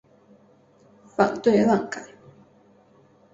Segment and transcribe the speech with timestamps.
[1.15, 2.03] 反对乱改！